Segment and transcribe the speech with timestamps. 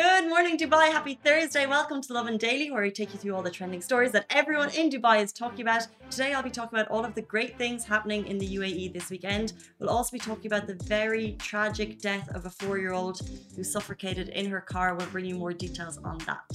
[0.00, 0.90] Good morning, Dubai.
[0.90, 1.66] Happy Thursday.
[1.66, 4.70] Welcome to Lovin Daily, where we take you through all the trending stories that everyone
[4.70, 5.88] in Dubai is talking about.
[6.10, 9.10] Today, I'll be talking about all of the great things happening in the UAE this
[9.10, 9.52] weekend.
[9.78, 13.20] We'll also be talking about the very tragic death of a four year old
[13.54, 14.94] who suffocated in her car.
[14.94, 16.50] We'll bring you more details on that.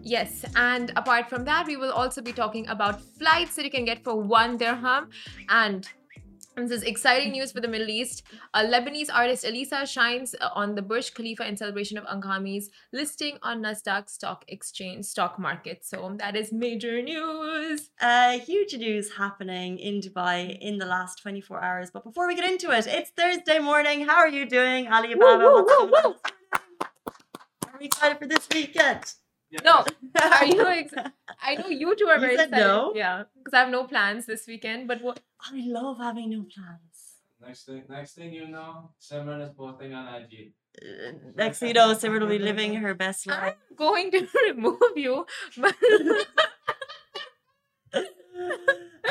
[0.00, 3.84] Yes, and apart from that, we will also be talking about flights that you can
[3.84, 5.08] get for one dirham
[5.48, 5.88] and
[6.56, 8.22] this is exciting news for the Middle East.
[8.54, 13.36] A Lebanese artist Elissa shines uh, on the Burj Khalifa in celebration of Anghami's listing
[13.42, 15.84] on Nasdaq Stock Exchange stock market.
[15.84, 17.90] So that is major news.
[18.00, 21.90] Uh, huge news happening in Dubai in the last 24 hours.
[21.90, 24.06] But before we get into it, it's Thursday morning.
[24.06, 25.38] How are you doing, Alibaba?
[25.38, 26.14] Woo, woo, woo, woo.
[27.66, 29.12] Are we excited for this weekend?
[29.64, 29.84] No,
[30.20, 30.66] are you?
[30.66, 30.92] Ex-
[31.42, 32.64] I know you two are You very said excited.
[32.66, 32.92] no?
[32.94, 34.88] Yeah, because I have no plans this weekend.
[34.88, 35.20] But what?
[35.40, 36.80] I love having no plans.
[37.40, 40.52] Next thing, next thing you know, Simran is posting on IG.
[40.82, 43.54] Uh, next thing you know, Simran will be living her best life.
[43.70, 45.26] I'm going to remove you.
[45.56, 45.74] But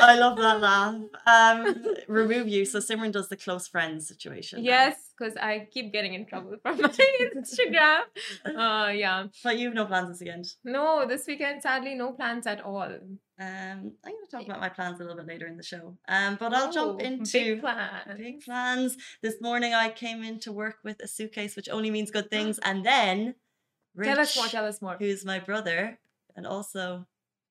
[0.06, 0.94] I love that laugh.
[1.26, 2.64] Um, remove you.
[2.64, 4.62] So Simran does the close friends situation.
[4.64, 8.00] yes, because I keep getting in trouble from my Instagram.
[8.44, 9.26] Uh, yeah.
[9.42, 10.46] But you have no plans this weekend.
[10.64, 12.82] No, this weekend, sadly, no plans at all.
[13.38, 15.96] Um, I'm going to talk about my plans a little bit later in the show.
[16.08, 18.18] Um, but I'll jump Oh, into big plans.
[18.18, 18.96] big plans.
[19.22, 22.84] This morning I came into work with a suitcase, which only means good things, and
[22.86, 23.34] then
[23.94, 24.46] Rich, Tell us more.
[24.46, 24.96] Tell us more.
[24.98, 25.98] who's my brother
[26.36, 27.06] and also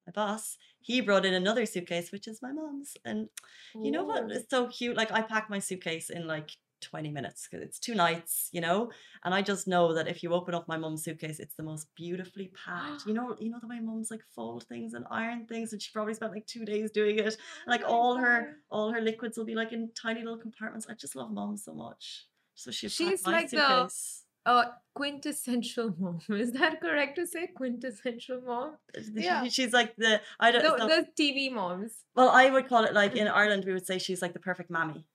[0.08, 2.96] my boss, he brought in another suitcase, which is my mom's.
[3.06, 3.30] And
[3.76, 4.32] you know what?
[4.32, 4.96] It's so cute.
[4.98, 8.92] Like I packed my suitcase in like 20 minutes because it's two nights, you know.
[9.24, 11.88] And I just know that if you open up my mom's suitcase, it's the most
[11.96, 13.06] beautifully packed.
[13.08, 15.90] You know, you know the way mom's like fold things and iron things, and she
[15.92, 17.36] probably spent like two days doing it.
[17.68, 20.86] Like all her all her liquids will be like in tiny little compartments.
[20.88, 22.28] I just love mom so much.
[22.54, 24.25] So she She's my like the- suitcase.
[24.46, 26.20] Uh, quintessential mom.
[26.30, 27.48] Is that correct to say?
[27.48, 28.78] Quintessential mom?
[29.14, 29.44] yeah.
[29.48, 30.88] She's like the I don't The, know.
[30.88, 31.92] the TV moms.
[32.16, 34.70] Well, I would call it like in Ireland we would say she's like the perfect
[34.70, 35.06] mammy.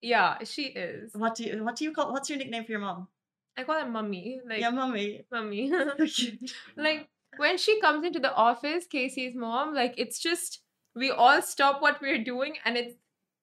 [0.00, 1.12] Yeah, she is.
[1.14, 3.08] What do you what do you call what's your nickname for your mom?
[3.56, 4.40] I call her mummy.
[4.48, 5.24] Like, yeah, mummy.
[5.30, 5.70] mummy.
[6.76, 10.60] like, when she comes into the office, Casey's mom, like, it's just,
[10.96, 12.94] we all stop what we're doing and it's,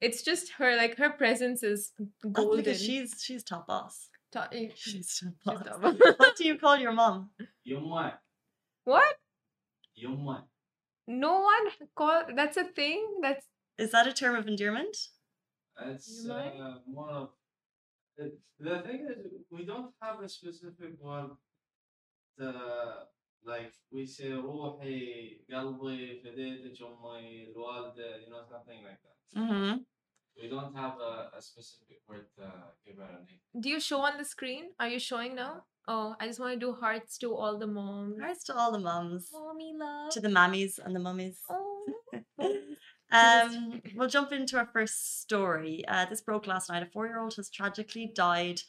[0.01, 2.57] it's just her, like, her presence is That's golden.
[2.63, 4.09] because she's she's top boss.
[4.32, 5.80] Ta- eh, She's top she's boss.
[5.80, 6.18] top.
[6.18, 7.30] what do you call your mom?
[7.68, 8.14] Yumma,
[8.84, 9.14] what?
[10.02, 10.44] yumma.
[11.06, 13.18] No one call, that's a thing?
[13.22, 13.46] That's,
[13.78, 14.96] Is that a term of endearment?
[15.86, 16.60] It's You mind?
[16.62, 17.28] uh, more of.
[18.16, 19.18] It, the thing is,
[19.50, 21.30] we don't have a specific word.
[22.38, 22.52] The
[23.44, 29.38] like we say روحي قلبي فديتك أمي الوالدة you know something like that.
[29.40, 29.82] Mm-hmm.
[30.41, 32.43] We don't have a, a specific word to
[32.85, 33.39] give her a name.
[33.59, 34.69] do you show on the screen?
[34.79, 35.63] Are you showing now?
[35.87, 38.19] Oh, I just want to do hearts to all the moms.
[38.21, 40.11] Hearts to all the mums, Mommy love.
[40.11, 41.37] to the mammies and the mummies.
[41.49, 41.85] Oh.
[43.11, 45.83] Um, we'll jump into our first story.
[45.87, 46.83] Uh, this broke last night.
[46.83, 48.61] A four-year-old has tragically died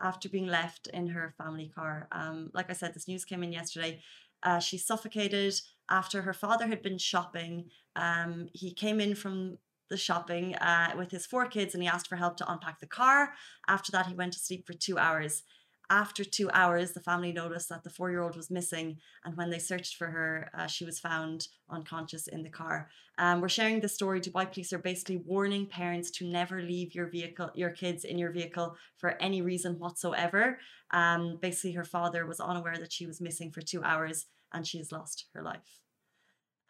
[0.00, 2.06] after being left in her family car.
[2.12, 4.00] Um, like I said, this news came in yesterday.
[4.44, 5.60] Uh, she suffocated
[5.90, 7.70] after her father had been shopping.
[7.96, 9.58] Um, he came in from
[9.88, 12.86] the shopping uh, with his four kids and he asked for help to unpack the
[12.86, 13.34] car.
[13.66, 15.42] After that, he went to sleep for two hours.
[15.90, 19.48] After two hours, the family noticed that the four year old was missing, and when
[19.48, 22.90] they searched for her, uh, she was found unconscious in the car.
[23.16, 24.20] Um, we're sharing this story.
[24.20, 28.32] Dubai police are basically warning parents to never leave your vehicle, your kids in your
[28.32, 30.58] vehicle for any reason whatsoever.
[30.90, 34.76] Um, basically, her father was unaware that she was missing for two hours, and she
[34.76, 35.80] has lost her life.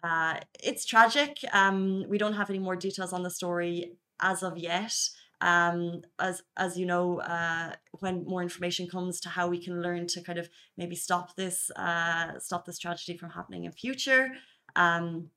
[0.02, 1.38] Uh, it's tragic.
[1.52, 4.94] Um, we don't have any more details on the story as of yet.
[5.40, 10.06] Um, as as you know, uh, when more information comes to how we can learn
[10.08, 14.30] to kind of maybe stop this uh, stop this tragedy from happening in future.
[14.74, 15.30] Um,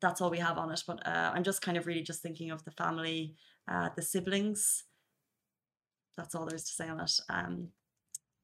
[0.00, 0.82] that's all we have on it.
[0.86, 3.34] But uh, I'm just kind of really just thinking of the family,
[3.70, 4.84] uh, the siblings.
[6.16, 7.12] That's all there is to say on it.
[7.28, 7.68] Um,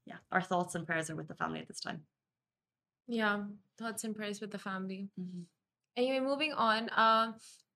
[0.07, 2.03] yeah, our thoughts and prayers are with the family at this time.
[3.07, 3.45] Yeah,
[3.79, 5.09] thoughts and prayers with the family.
[5.21, 5.47] Mhm.
[5.97, 6.89] Anyway, moving on.
[6.91, 7.33] Uh,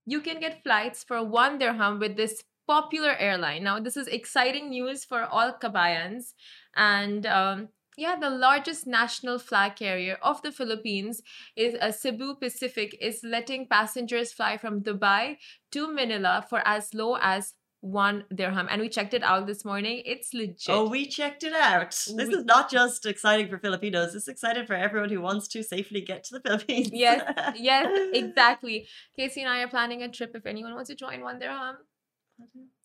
[0.07, 3.63] you can get flights for one dirham with this popular airline.
[3.65, 6.35] Now, this is exciting news for all Kabayans.
[6.75, 11.23] And um, yeah, the largest national flag carrier of the Philippines
[11.57, 15.37] is uh, Cebu Pacific is letting passengers fly from Dubai
[15.73, 18.67] to Manila for as low as one dirham.
[18.71, 20.03] And we checked it out this morning.
[20.05, 20.69] It's legit.
[20.69, 21.91] Oh, we checked it out.
[21.91, 24.15] This We- is not just exciting for Filipinos.
[24.15, 26.91] It's exciting for everyone who wants to safely get to the Philippines.
[26.93, 27.23] Yes,
[27.57, 28.89] yes, exactly.
[29.17, 31.77] Casey and I are planning a trip if anyone wants to join one dirham.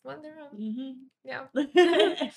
[0.02, 0.48] One dirham.
[0.58, 0.92] Mhm.
[1.24, 1.44] Yeah.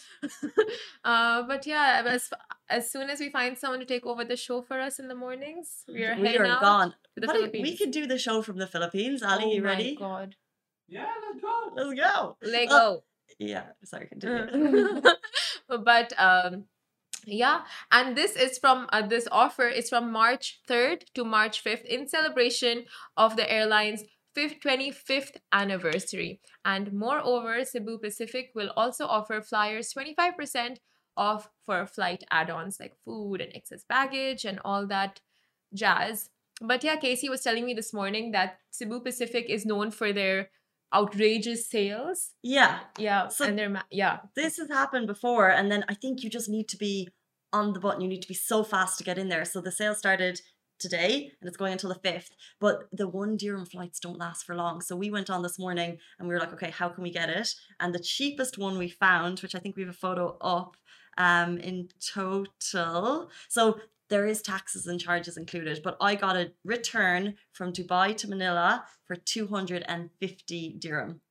[1.04, 2.30] uh, but yeah, as
[2.70, 5.16] as soon as we find someone to take over the show for us in the
[5.16, 6.90] mornings, we are we heading are out gone.
[7.16, 7.64] to the Buddy, Philippines.
[7.70, 9.22] we can do the show from the Philippines.
[9.24, 9.96] Ali, oh you my ready?
[9.96, 10.36] God,
[10.88, 11.72] Yeah, let's go.
[11.76, 12.38] Let's go.
[12.42, 13.04] let Uh, go.
[13.40, 15.02] Yeah, sorry, continue.
[15.84, 16.66] but um,
[17.26, 17.62] yeah,
[17.92, 22.08] and this is from uh, this offer is from March third to March fifth in
[22.08, 22.86] celebration
[23.16, 24.04] of the airline's.
[24.38, 26.40] 25th anniversary.
[26.64, 30.78] And moreover, Cebu Pacific will also offer flyers 25%
[31.18, 35.22] off for flight add ons like food and excess baggage and all that
[35.74, 36.30] jazz.
[36.62, 40.50] But yeah, Casey was telling me this morning that Cebu Pacific is known for their
[40.94, 42.32] outrageous sales.
[42.42, 46.24] yeah, Yeah, So- and their ma- yeah, this has happened before, and then I think
[46.24, 47.10] you just need to be
[47.54, 48.02] on the button.
[48.02, 49.46] You need to be so fast to get in there.
[49.46, 50.42] So the sale started
[50.80, 52.30] today and it's going until the 5th
[52.60, 55.98] but the one dirham flights don't last for long so we went on this morning
[56.20, 58.88] and we were like okay how can we get it and the cheapest one we
[58.88, 60.78] found which i think we have a photo up
[61.18, 67.36] um in total so there is taxes and charges included but i got a return
[67.52, 71.22] from dubai to manila for 250 dirham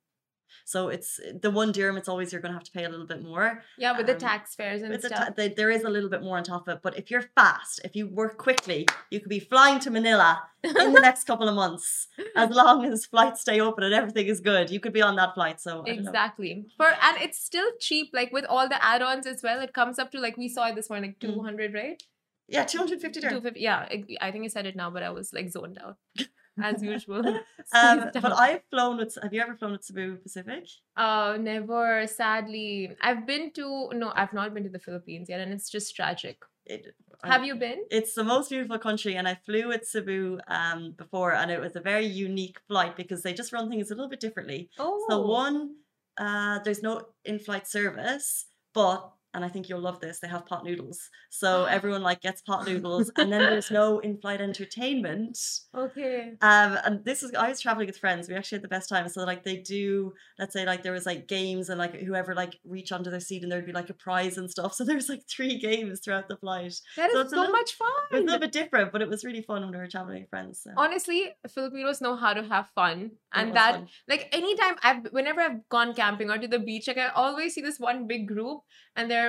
[0.64, 3.06] so it's the one dirham it's always you're going to have to pay a little
[3.06, 5.36] bit more yeah, with the Um, tax fares and with the stuff.
[5.36, 7.80] ta- there is a little bit more on top of it, but if you're fast,
[7.84, 11.54] if you work quickly, you could be flying to Manila in the next couple of
[11.54, 12.08] months.
[12.34, 15.34] As long as flights stay open and everything is good, you could be on that
[15.34, 15.60] flight.
[15.60, 16.10] So I don't know.
[16.10, 16.52] Exactly.
[16.78, 19.60] For and it's still cheap, like with all the add-ons as well.
[19.60, 21.34] It comes up to like we saw it this morning, like Mm.
[21.34, 22.02] two hundred, right?
[22.48, 23.42] Yeah, 250 dirham.
[23.42, 23.60] fifty.
[23.60, 23.88] Yeah,
[24.20, 25.96] I think I said it now, but I was like zoned out
[26.62, 27.26] as usual.
[27.72, 28.32] Um, but.
[28.32, 29.16] I've flown with.
[29.22, 30.64] Have you ever flown with Cebu Pacific?
[30.96, 32.06] Uh, never.
[32.06, 35.94] Sadly, I've been to no, I've not been to the Philippines yet, and it's just
[35.94, 36.38] tragic.
[36.64, 37.84] It, Have you been?
[37.90, 41.76] It's the most beautiful country, and I flew with Cebu um before, and it was
[41.76, 44.70] a very unique flight because they just run things a little bit differently.
[44.78, 45.76] Oh, So one,
[46.18, 50.18] uh, there's no in-flight service, but and I think you'll love this.
[50.18, 50.98] They have pot noodles,
[51.30, 55.38] so everyone like gets pot noodles, and then there's no in-flight entertainment.
[55.76, 56.32] Okay.
[56.40, 58.28] Um, and this is I was traveling with friends.
[58.28, 59.08] We actually had the best time.
[59.08, 62.56] So like they do, let's say like there was like games and like whoever like
[62.64, 64.74] reach under their seat and there'd be like a prize and stuff.
[64.74, 66.74] So there's like three games throughout the flight.
[66.96, 67.88] That So is so little- much fun.
[68.12, 70.30] It's a little bit different, but it was really fun when we were traveling with
[70.30, 70.60] friends.
[70.64, 70.70] So.
[70.76, 73.88] Honestly, Filipinos know how to have fun, and that fun.
[74.08, 77.60] like anytime I've whenever I've gone camping or to the beach, like I always see
[77.60, 78.60] this one big group
[78.94, 79.25] and they're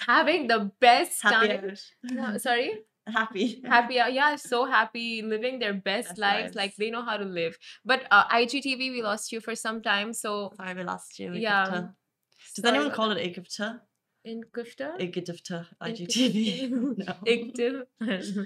[0.00, 1.76] having the best happy time.
[2.02, 3.62] No, sorry, happy.
[3.64, 3.94] happy.
[3.94, 6.54] Yeah, so happy living their best, lives.
[6.54, 7.56] Like they know how to live.
[7.84, 11.32] But uh, IGTV, we lost you for some time, so Sorry, we lost you.
[11.34, 11.88] Yeah.
[12.56, 13.80] Does sorry anyone call it Igifta?
[14.24, 14.98] in Kufta?
[15.00, 16.70] Igifta IGTV.
[16.96, 17.84] no.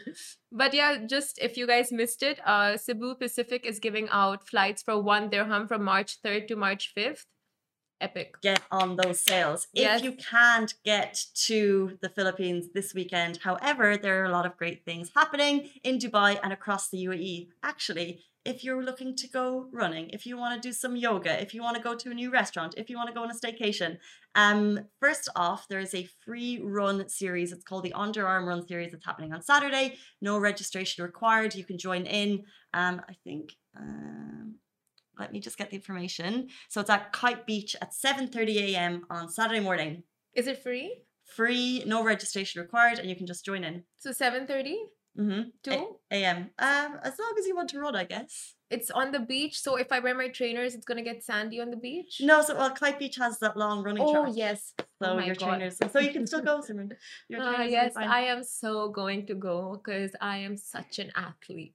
[0.52, 4.82] But yeah, just if you guys missed it, uh, Cebu Pacific is giving out flights
[4.82, 7.24] for one dirham from March 3rd to March 5th.
[8.00, 8.36] Epic.
[8.42, 9.68] Get on those sales.
[9.72, 10.00] Yes.
[10.00, 14.56] If you can't get to the Philippines this weekend, however, there are a lot of
[14.56, 17.48] great things happening in Dubai and across the UAE.
[17.62, 21.52] Actually, if you're looking to go running, if you want to do some yoga, if
[21.52, 23.34] you want to go to a new restaurant, if you want to go on a
[23.34, 23.98] staycation,
[24.36, 27.50] um, first off, there is a free run series.
[27.50, 28.92] It's called the Under Armour Run series.
[28.94, 29.96] It's happening on Saturday.
[30.20, 31.54] No registration required.
[31.54, 32.44] You can join in.
[32.72, 33.56] Um, I think.
[33.76, 34.56] Um,
[35.18, 36.48] let me just get the information.
[36.68, 39.06] So it's at Kite Beach at 7:30 a.m.
[39.10, 40.02] on Saturday morning.
[40.34, 41.02] Is it free?
[41.24, 43.84] Free, no registration required, and you can just join in.
[43.98, 44.74] So 7.30
[45.18, 45.42] Mm-hmm.
[45.62, 45.86] to?
[46.10, 46.50] a.m.
[46.58, 48.54] Um, as long as you want to run, I guess.
[48.68, 51.70] It's on the beach, so if I wear my trainers, it's gonna get sandy on
[51.70, 52.20] the beach.
[52.20, 54.32] No, so well, Kite Beach has that long running Oh track.
[54.36, 54.74] yes.
[55.02, 55.46] So oh your God.
[55.48, 56.92] trainers, so you can still go, Simran.
[57.28, 57.96] Your Uh, trainers will be yes.
[57.96, 61.74] I am so going to go because I am such an athlete.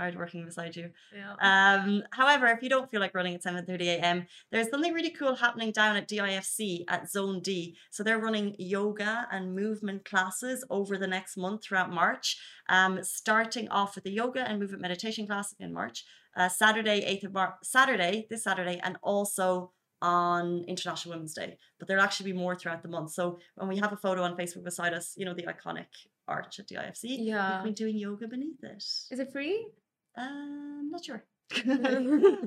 [0.00, 0.88] Hard working beside you.
[1.14, 1.34] Yeah.
[1.42, 5.34] Um, however, if you don't feel like running at 7:30 a.m., there's something really cool
[5.34, 7.76] happening down at DIFC at Zone D.
[7.90, 12.38] So they're running yoga and movement classes over the next month throughout March.
[12.70, 17.24] Um, starting off with the yoga and movement meditation class in March, uh, Saturday 8th
[17.24, 21.58] of March, Saturday this Saturday, and also on International Women's Day.
[21.78, 23.10] But there'll actually be more throughout the month.
[23.12, 25.88] So when we have a photo on Facebook beside us, you know the iconic
[26.26, 27.56] arch at DIFC, Yeah.
[27.56, 28.76] we've been doing yoga beneath it.
[29.10, 29.66] Is it free?
[30.16, 31.24] Um, not sure.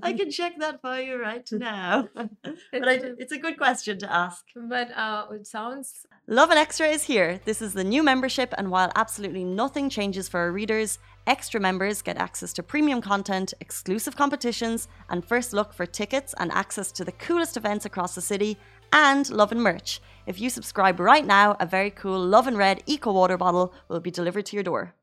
[0.01, 2.07] I can check that for you right now.
[2.15, 4.45] but I, it's a good question to ask.
[4.55, 7.41] But uh, it sounds Lovin Extra is here.
[7.43, 12.01] This is the new membership, and while absolutely nothing changes for our readers, extra members
[12.01, 17.03] get access to premium content, exclusive competitions, and first look for tickets and access to
[17.03, 18.57] the coolest events across the city,
[18.93, 20.01] and Lovin merch.
[20.27, 24.11] If you subscribe right now, a very cool Lovin Red Eco Water bottle will be
[24.11, 24.93] delivered to your door.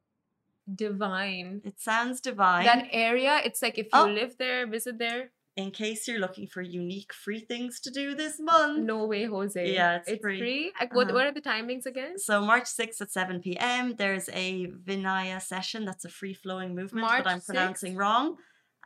[0.77, 1.61] Divine.
[1.65, 2.65] It sounds divine.
[2.65, 4.07] That area, it's like if you Oh.
[4.07, 8.39] live there, visit there, In case you're looking for unique free things to do this
[8.41, 8.79] month.
[8.79, 9.75] no way, Jose.
[9.75, 10.73] Yeah, it's free.
[10.81, 11.15] Like, what, Uh-huh.
[11.15, 12.19] what are the timings again?
[12.19, 13.97] So March 6th at 7 p.m.
[13.97, 15.85] There's a Vinaya session.
[15.85, 18.37] That's a free flowing movement, March but I'm pronouncing wrong.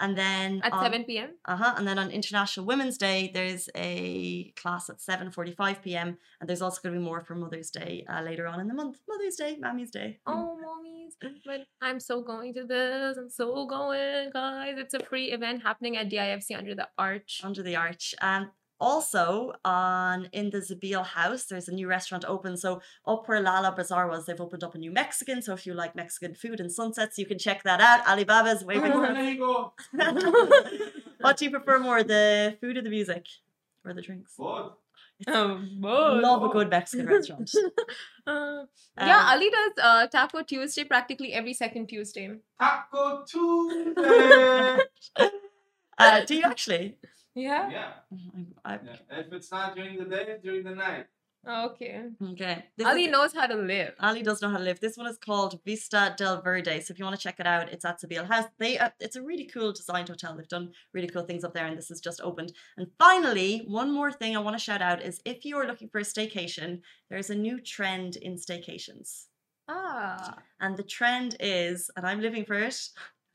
[0.00, 1.30] And then At on, 7 p.m.
[1.44, 1.74] Uh-huh.
[1.76, 6.18] And then on International Women's Day, there's a class at 7:45 p.m.
[6.40, 8.74] And there's also going to be more for Mother's Day uh, later on in the
[8.74, 8.98] month.
[9.08, 10.18] Mother's Day, Mammy's Day.
[10.26, 10.32] Mm.
[10.34, 11.30] Oh, mommies.
[11.44, 13.16] But I'm so going to this.
[13.16, 14.74] I'm so going, guys.
[14.78, 17.40] It's a free event happening at DIFC under the arch.
[17.44, 18.14] under the arch.
[18.20, 18.50] Um,
[18.90, 22.52] also on in the Zabeel House, there's a new restaurant open.
[22.64, 22.70] So
[23.06, 25.38] up where Lala Bazaar was, they've opened up a new Mexican.
[25.42, 28.00] So if you like Mexican food and sunsets, you can check that out.
[28.06, 28.92] Alibaba's waving.
[28.92, 29.72] Oh, for There you go.
[31.20, 33.24] what do you prefer more, the food or the music,
[33.84, 34.34] or the drinks?
[34.36, 34.72] Both.
[35.28, 35.60] Oh,
[36.26, 37.48] Love a good Mexican restaurant.
[38.26, 38.64] Uh,
[38.98, 42.26] yeah, Um, Ali does uh, Taco Tuesday practically every second Tuesday.
[42.60, 44.78] Taco Tuesday.
[45.96, 46.96] Uh, do you actually?
[47.34, 47.70] Yeah.
[47.70, 47.92] yeah.
[48.64, 48.96] I, I, yeah.
[49.20, 51.06] If it's not during the day, it's during the night.
[51.46, 52.04] Okay.
[52.32, 52.64] okay.
[52.78, 53.94] This Ali is- knows how to live.
[54.00, 54.80] Ali does know how to live.
[54.80, 56.80] This one is called Vista del Verde.
[56.80, 58.46] So if you want to check it out, it's at Seville House.
[58.58, 60.34] They uh, it's a really cool designed hotel.
[60.34, 62.52] They've done really cool things up there, and this has just opened.
[62.78, 65.90] And finally, one more thing I want to shout out is if you are looking
[65.90, 69.26] for a staycation, there's a new trend in staycations,
[69.68, 70.38] Ah.
[70.60, 72.88] and the trend is, and I'm living for it.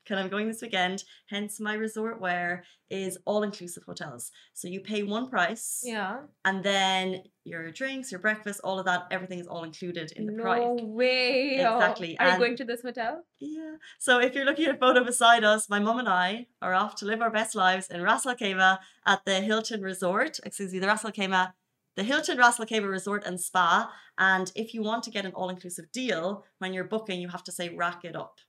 [0.10, 4.32] Because I'm going this weekend, hence my resort wear is all inclusive hotels.
[4.56, 6.22] So you pay one price, Yeah.
[6.44, 10.32] and then your drinks, your breakfast, all of that, everything is all included in the
[10.32, 10.82] no price.
[10.82, 11.64] way.
[11.64, 13.24] Oh, Exactly, Are you going to this hotel?
[13.40, 13.76] Yeah.
[14.00, 16.96] So if you're looking at a photo beside us, my mum and I are off
[16.96, 20.40] to live our best lives in Ras Al Khaimah at the Hilton Resort.
[20.44, 21.54] Excuse me, the Ras Al Khaimah,
[21.96, 23.94] the Hilton Ras Al Khaimah Resort and Spa.
[24.18, 27.52] And if you want to get an all-inclusive deal, when you're booking, you have to
[27.52, 28.40] say rack it up.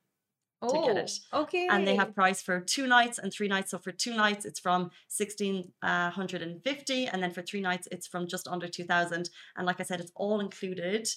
[0.63, 1.11] Oh, to get it.
[1.33, 1.67] okay.
[1.71, 3.71] And they have price for two nights and three nights.
[3.71, 7.61] So for two nights, it's from sixteen uh, hundred and fifty, and then for three
[7.63, 9.31] nights, it's from just under two thousand.
[9.57, 11.09] And like I said, it's all included,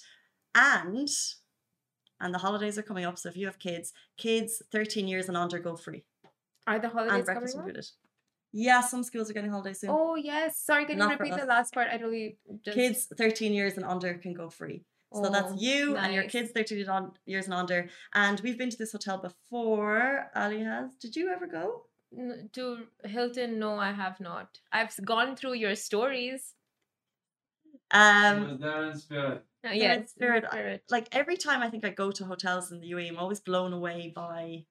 [0.56, 1.10] and
[2.22, 3.18] and the holidays are coming up.
[3.18, 6.04] So if you have kids, kids thirteen years and under go free,
[6.66, 7.62] Are the and holidays coming breakfast up?
[7.62, 7.86] included.
[8.56, 9.90] Yeah, some schools are getting holidays soon.
[9.92, 10.60] Oh yes.
[10.60, 11.88] Sorry, can you Not repeat the last part?
[11.92, 14.86] I really just Kids thirteen years and under can go free.
[15.14, 16.32] So that's Oh, you and your nice.
[16.32, 17.88] kids 13 on- years and under.
[18.14, 20.32] And we've been to this hotel before.
[20.36, 20.96] Ali has.
[20.96, 21.86] Did you ever go?
[22.18, 24.60] N- to Hilton, no, I have not.
[24.72, 26.54] I've gone through your stories.
[27.92, 29.46] Um, it was there in spirit.
[29.66, 30.84] Uh, in in spirit, I- spirit.
[30.90, 33.72] like every time I think I go to hotels in the UAE, I'm always blown
[33.74, 34.66] away by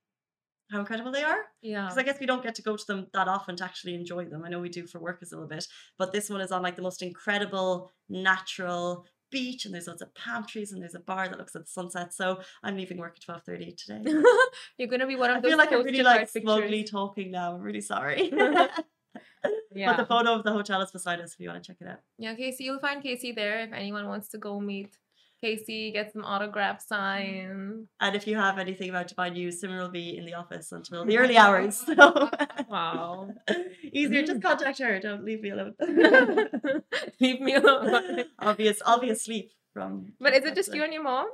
[0.71, 1.45] how incredible they are.
[1.61, 1.83] Yeah.
[1.85, 4.25] Because I guess we don't get to go to them that often to actually enjoy
[4.25, 4.45] them.
[4.45, 5.67] I know we do for work a little bit,
[5.99, 10.15] but this one is on like the most incredible natural beach, and there's lots of
[10.15, 12.15] palm trees, and there's a bar that looks at the sunset.
[12.15, 14.03] So I'm leaving work at twelve thirty today.
[14.79, 17.55] You're gonna be one of I those feel like I'm really like smugly talking now.
[17.55, 18.31] I'm really sorry.
[18.33, 18.69] Yeah.
[19.75, 21.89] But the photo of the hotel is beside us if you want to check it
[21.89, 21.99] out.
[22.19, 24.97] Yeah, Casey, you'll find Casey there if anyone wants to go meet
[25.43, 27.89] Casey, get some autograph sign.
[28.01, 31.05] And if you have anything about Dubai News, Simon will be in the office until
[31.05, 31.75] the early hours.
[31.85, 32.31] So
[32.69, 33.31] Wow.
[33.93, 35.01] easier, just contact her.
[35.01, 35.75] Don't leave me alone.
[37.21, 38.25] Leave me alone.
[38.39, 40.13] I'll be as- I'll be asleep from.
[40.21, 41.27] But is it just you and your mom?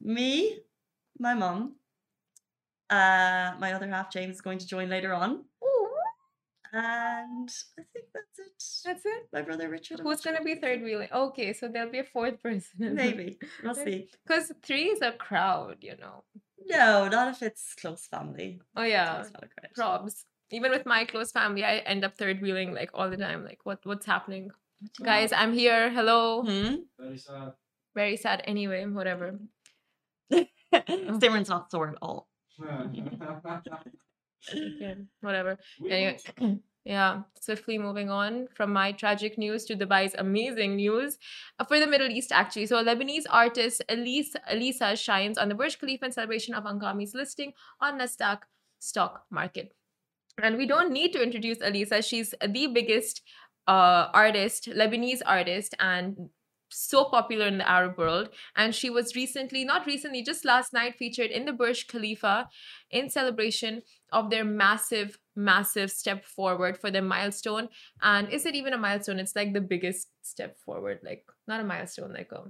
[0.00, 0.60] Me,
[1.18, 1.74] my mom,
[2.90, 5.44] uh, my other half James is going to join later on,
[6.76, 8.52] and I think that's it.
[8.84, 9.28] that's it.
[9.32, 10.00] My brother Richard.
[10.00, 11.08] Who's gonna be third wheeling?
[11.12, 12.94] Okay, so there'll be a fourth person.
[12.94, 14.08] Maybe we'll see.
[14.26, 16.24] Because three is a crowd, you know.
[16.66, 18.60] No, not if it's close family.
[18.76, 20.02] Oh yeah, It's not a crowd.
[20.04, 20.24] probs.
[20.50, 23.44] Even with my close family, I end up third wheeling like all the time.
[23.44, 24.50] Like, what what's happening,
[25.02, 25.32] guys?
[25.32, 25.90] I'm here.
[25.90, 26.42] Hello.
[26.42, 26.74] Hmm?
[26.98, 27.52] Very sad.
[27.94, 28.42] Very sad.
[28.44, 29.38] Anyway, whatever.
[30.72, 32.28] Simran's not sore at all.
[34.50, 35.58] Okay, whatever.
[35.88, 36.18] Anyway,
[36.84, 41.18] yeah, swiftly moving on from my tragic news to Dubai's amazing news
[41.58, 42.66] uh, for the Middle East, actually.
[42.66, 47.52] So, Lebanese artist Elissa, Elissa shines on the Burj Khalifa in celebration of Anghami's listing
[47.80, 48.40] on Nasdaq
[48.78, 49.74] stock market.
[50.42, 52.02] And we don't need to introduce Elissa.
[52.02, 53.22] She's the biggest
[53.66, 56.28] uh, artist, Lebanese artist, and
[56.68, 58.30] so popular in the Arab world.
[58.56, 62.48] And she was recently, not recently, just last night, featured in the Burj Khalifa
[62.90, 63.82] in celebration
[64.12, 67.68] of their massive, massive step forward for their milestone.
[68.02, 69.18] And is it even a milestone?
[69.18, 72.42] It's like the biggest step forward, like not a milestone, like a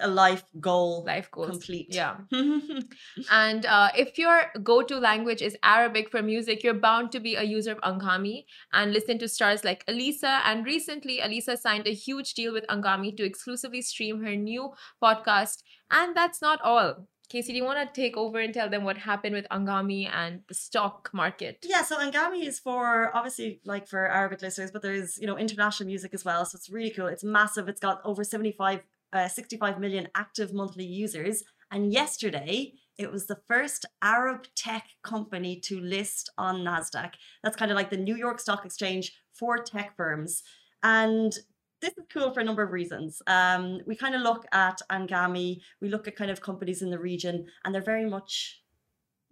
[0.00, 1.88] a life goal life goal complete.
[1.90, 2.16] Yeah.
[3.30, 7.34] And uh, if your go to language is Arabic for music, you're bound to be
[7.34, 11.94] a user of Anghami and listen to stars like Elissa And recently, Elissa signed a
[11.94, 14.72] huge deal with Anghami to exclusively stream her new
[15.02, 15.62] podcast.
[15.90, 17.06] And that's not all.
[17.32, 20.42] Casey, do you want to take over and tell them what happened with Anghami and
[20.48, 21.64] the stock market?
[21.66, 25.86] Yeah, so Anghami is for obviously like for Arabic listeners, but there's you know international
[25.86, 26.44] music as well.
[26.44, 27.06] So it's really cool.
[27.06, 27.68] It's massive.
[27.68, 28.80] It's got over 75,
[29.12, 31.42] uh, 65 million active monthly users.
[31.70, 37.12] And yesterday, it was the first Arab tech company to list on NASDAQ.
[37.42, 40.42] That's kind of like the New York Stock Exchange for tech firms.
[40.82, 41.32] And
[41.80, 43.20] this is cool for a number of reasons.
[43.26, 46.98] Um, we kind of look at Anghami, we look at kind of companies in the
[46.98, 48.61] region, and they're very much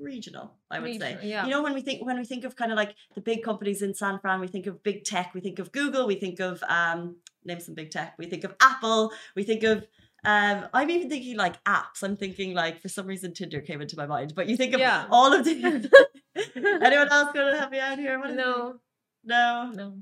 [0.00, 1.28] regional, I would Regional, say.
[1.28, 1.45] yeah.
[1.45, 3.83] You know, when we think when we think of kind of like the big companies
[3.83, 6.62] in San Fran, we think of big tech, we think of Google, we think of
[6.69, 9.85] um, name some big tech, we think of Apple, we think of
[10.25, 12.02] um, I'm even thinking like apps.
[12.02, 14.80] I'm thinking like for some reason Tinder came into my mind, but you think of
[14.80, 15.07] Yeah.
[15.11, 15.52] all of the.
[16.57, 18.19] Anyone else going to help me out here?
[18.19, 18.35] What?
[18.35, 18.76] No,
[19.25, 19.73] no.
[19.75, 19.95] no.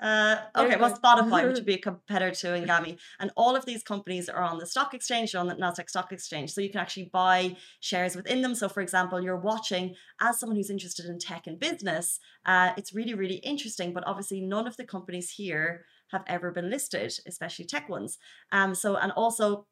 [0.00, 0.96] Uh, okay, well.
[0.96, 4.58] Spotify, which would be a competitor to Anghami, and all of these companies are on
[4.58, 8.42] the stock exchange, on the Nasdaq Stock Exchange, so you can actually buy shares within
[8.42, 8.54] them.
[8.54, 12.20] So, for example, you're watching as someone who's interested in tech and business.
[12.46, 16.70] Uh, it's really, really interesting, but obviously, none of the companies here have ever been
[16.70, 18.18] listed, especially tech ones.
[18.52, 19.66] Um, so, and also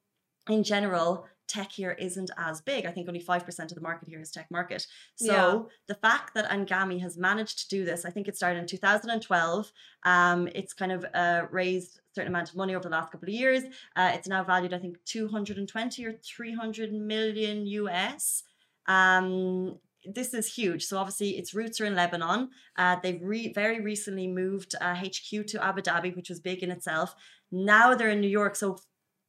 [0.49, 1.26] in general.
[1.49, 2.87] Tech here isn't as big.
[2.87, 4.87] I think only 5% of the market here is tech market.
[5.17, 5.62] So Yeah.
[5.87, 9.73] the fact that Anghami has managed to do this, I think it started in 2012.
[10.05, 13.29] Um, it's kind of uh, raised a certain amount of money over the last couple
[13.29, 13.62] of years.
[13.95, 18.43] Uh, it's now valued, I think, 220 or 300 million US.
[18.87, 20.85] Um, this is huge.
[20.85, 22.50] So obviously, its roots are in Lebanon.
[22.76, 26.71] Uh, they've re- very recently moved uh, HQ to Abu Dhabi, which was big in
[26.71, 27.15] itself.
[27.50, 28.55] Now they're in New York.
[28.57, 28.79] So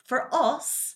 [0.06, 0.96] for us,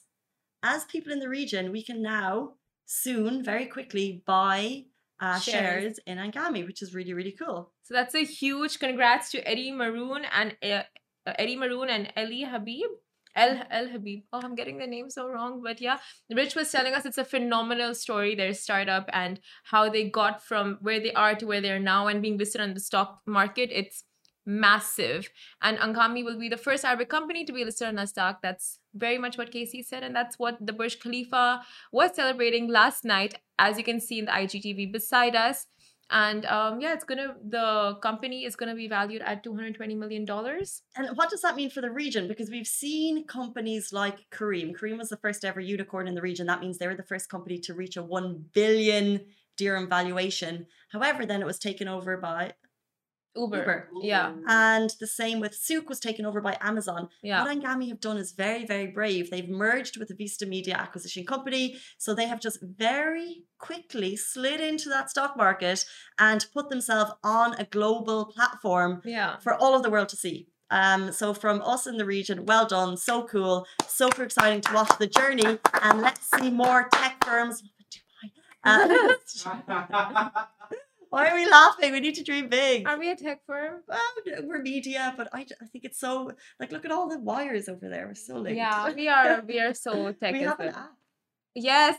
[0.63, 2.53] as people in the region, we can now
[2.86, 4.86] soon, very quickly, buy
[5.20, 5.84] uh, Shares.
[5.84, 7.72] shares in Anghami, which is really, really cool.
[7.84, 10.84] So that's a huge congrats to Eddy Maroun and uh,
[11.27, 12.89] uh, Eddy Maroun and Elie Habib.
[13.34, 14.24] El El Habib.
[14.34, 16.00] Oh, I'm getting the name so wrong, but yeah.
[16.36, 20.80] Rich was telling us it's a phenomenal story, their startup and how they got from
[20.82, 23.69] where they are to where they are now and being listed on the stock market.
[23.71, 24.04] It's
[24.45, 25.30] massive.
[25.62, 28.38] And Anghami will be the first Arabic company to be listed on Nasdaq.
[28.41, 33.06] That's very much what Casey said, and that's what the Burj Khalifa was celebrating last
[33.06, 35.67] night, as you can see in the IGTV beside us.
[36.13, 39.95] And um, yeah, it's gonna the company is gonna be valued at two hundred twenty
[39.95, 40.82] million dollars.
[40.97, 42.27] And what does that mean for the region?
[42.27, 44.75] Because we've seen companies like Careem.
[44.75, 46.47] Careem was the first ever unicorn in the region.
[46.47, 49.21] That means they were the first company to reach a 1 billion
[49.56, 50.67] dirham valuation.
[50.89, 52.54] However, then it was taken over by
[53.36, 53.58] Uber.
[53.58, 53.89] Uber.
[54.02, 57.10] Yeah, And the same with Souq was taken over by Amazon.
[57.22, 57.44] yeah.
[57.44, 59.30] What Anghami have done is very, very brave.
[59.32, 61.78] They've merged with the Vista Media acquisition company.
[61.98, 65.86] So they have just very quickly slid into that stock market
[66.20, 69.38] and put themselves on a global platform Yeah.
[69.39, 70.48] for all of the world to see.
[70.70, 74.91] Um, so from us in the region, well done, so cool, super exciting to watch
[75.00, 77.62] the journey, and let's see more tech firms.
[78.63, 78.88] Uh,
[81.12, 81.91] why are we laughing?
[81.91, 82.88] We need to dream big.
[82.88, 83.82] Are we a tech firm?
[83.86, 84.00] Well,
[84.43, 87.89] we're media, but I, I think it's so like look at all the wires over
[87.89, 88.08] there.
[88.08, 88.56] We're so linked.
[88.58, 89.43] Yeah, we are.
[89.45, 90.34] We are so tech.
[90.34, 90.93] we have an app.
[91.54, 91.97] Yes,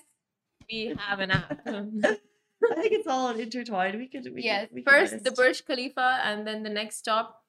[0.70, 1.60] we have an app.
[1.66, 3.98] I think it's all intertwined.
[3.98, 4.26] We could.
[4.34, 5.30] We yes, could, we first the.
[5.30, 7.42] Burj Khalifa, and then the next stop,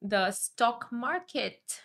[0.00, 1.82] the stock market.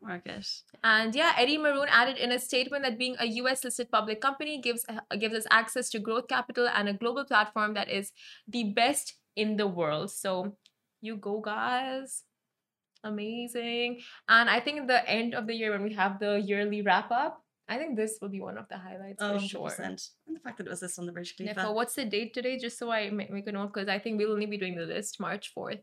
[0.00, 0.46] Market.
[0.84, 4.60] And yeah, Eddy Maroun added in a statement that being a US listed public company
[4.60, 4.84] gives
[5.18, 8.12] gives us access to growth capital and a global platform that is
[8.46, 10.10] the best in the world.
[10.10, 10.56] So
[11.00, 12.22] you go guys.
[13.04, 14.00] Amazing.
[14.28, 17.10] And I think at the end of the year when we have the yearly wrap
[17.10, 19.68] up, I think this will be one of the highlights Oh, for sure.
[19.68, 19.78] 100%.
[20.26, 21.60] And the fact that it was this on the Burj Yeah, Khalifa.
[21.68, 22.58] so what's the date today?
[22.58, 25.20] Just so I make a note, because I think we'll only be doing the list
[25.20, 25.80] March 4th,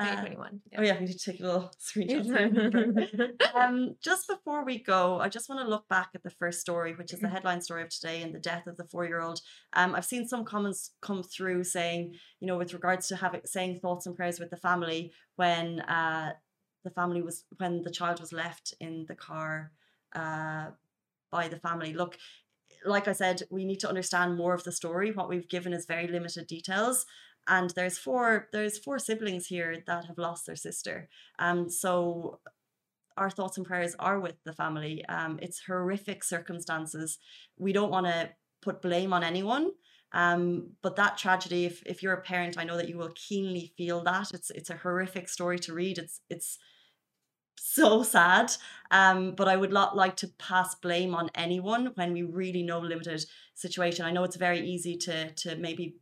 [0.00, 0.60] Uh, 2021.
[0.78, 2.26] oh yeah, we need to take a little screenshot.
[2.26, 3.06] so I remember.
[3.54, 6.94] um, just before we go, I just want to look back at the first story,
[6.94, 9.40] which is the headline story of today and the death of the four-year-old.
[9.74, 13.80] Um, I've seen some comments come through saying, you know, with regards to having saying
[13.80, 16.32] thoughts and prayers with the family when uh,
[16.84, 19.72] the family was when the child was left in the car
[20.14, 20.68] uh,
[21.30, 21.92] by the family.
[21.92, 22.16] Look,
[22.84, 25.12] like I said, we need to understand more of the story.
[25.12, 27.04] What we've given is very limited details.
[27.48, 31.08] And there's four there's four siblings here that have lost their sister.
[31.38, 32.40] Um, so
[33.16, 35.04] our thoughts and prayers are with the family.
[35.06, 37.18] Um, it's horrific circumstances.
[37.58, 38.30] We don't want to
[38.62, 39.72] put blame on anyone.
[40.12, 43.72] Um, but that tragedy, if, if you're a parent, I know that you will keenly
[43.76, 44.32] feel that.
[44.34, 45.98] It's it's a horrific story to read.
[45.98, 46.58] It's it's
[47.56, 48.52] so sad.
[48.90, 52.80] Um, but I would not like to pass blame on anyone when we really know
[52.80, 53.24] limited
[53.54, 54.04] situation.
[54.04, 55.96] I know it's very easy to to maybe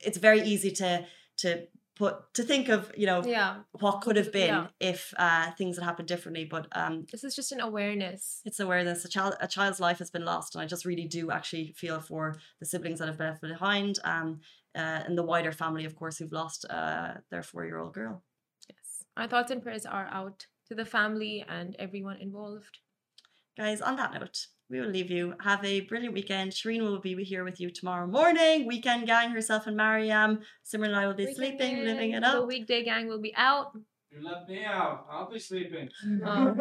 [0.00, 1.06] it's very easy to
[1.38, 3.62] to put to think of you know Yeah.
[3.72, 4.66] what could have been Yeah.
[4.80, 6.44] if uh, things had happened differently.
[6.44, 8.40] But um, This is just an awareness.
[8.44, 9.04] it's awareness.
[9.04, 12.00] A child, a child's life has been lost, and I just really do actually feel
[12.00, 14.40] for the siblings that have been left behind, um,
[14.74, 18.24] uh, and the wider family, of course, who've lost uh, their four-year-old girl.
[18.68, 19.04] Yes.
[19.16, 22.78] Our thoughts and prayers are out to the family and everyone involved.
[23.56, 25.34] Guys, on that note, we will leave you.
[25.42, 26.52] Have a brilliant weekend.
[26.52, 28.66] Shireen will be here with you tomorrow morning.
[28.66, 30.40] Weekend gang, herself and Mariam.
[30.64, 32.34] Simran and I will be Weekend sleeping, living it up.
[32.40, 33.72] The weekday gang will be out
[34.10, 35.06] You let me out.
[35.10, 35.88] I'll be sleeping.
[36.24, 36.56] um,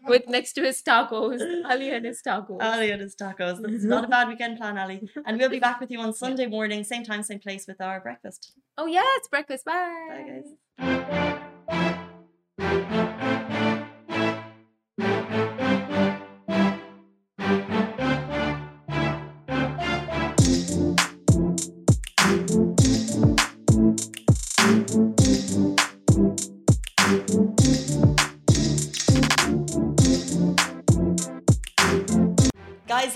[0.06, 2.60] with next to his tacos, Ali and his tacos.
[2.60, 3.60] Ali and his tacos.
[3.62, 5.08] That's not a bad weekend plan, Ali.
[5.24, 8.00] And we'll be back with you on Sunday morning, same time, same place with our
[8.00, 8.52] breakfast.
[8.76, 9.64] oh yeah, it's breakfast.
[9.64, 10.08] Bye.
[10.10, 10.42] Bye,
[12.58, 13.06] guys.